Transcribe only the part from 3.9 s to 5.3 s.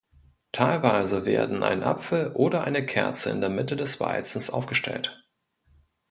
Weizens aufgestellt.